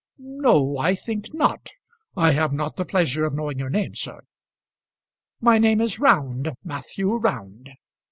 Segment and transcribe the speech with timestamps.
[0.17, 1.69] "No, I think not.
[2.17, 4.21] I have not the pleasure of knowing your name, sir."
[5.39, 7.69] "My name is Round Matthew Round."